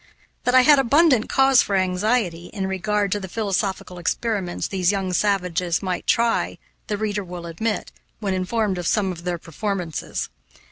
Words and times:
That 0.45 0.55
I 0.55 0.61
had 0.61 0.79
abundant 0.79 1.29
cause 1.29 1.61
for 1.61 1.75
anxiety 1.75 2.47
in 2.47 2.65
regard 2.65 3.11
to 3.11 3.19
the 3.19 3.27
philosophical 3.27 3.99
experiments 3.99 4.67
these 4.67 4.91
young 4.91 5.13
savages 5.13 5.83
might 5.83 6.07
try 6.07 6.57
the 6.87 6.97
reader 6.97 7.23
will 7.23 7.45
admit, 7.45 7.91
when 8.19 8.33
informed 8.33 8.79
of 8.79 8.87
some 8.87 9.11
of 9.11 9.25
their 9.25 9.37
performances. 9.37 10.29